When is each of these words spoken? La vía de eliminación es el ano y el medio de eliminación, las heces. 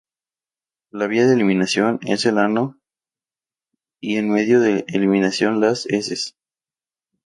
La 0.89 1.05
vía 1.05 1.27
de 1.27 1.35
eliminación 1.35 1.99
es 2.07 2.25
el 2.25 2.39
ano 2.39 2.79
y 3.99 4.17
el 4.17 4.25
medio 4.25 4.59
de 4.59 4.83
eliminación, 4.87 5.61
las 5.61 5.85
heces. 5.85 6.35